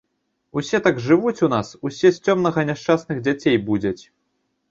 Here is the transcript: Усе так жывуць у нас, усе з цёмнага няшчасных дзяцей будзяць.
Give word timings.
Усе 0.59 0.77
так 0.87 1.01
жывуць 1.07 1.43
у 1.47 1.49
нас, 1.55 1.67
усе 1.89 2.11
з 2.15 2.33
цёмнага 2.33 2.63
няшчасных 2.69 3.17
дзяцей 3.27 3.57
будзяць. 3.67 4.03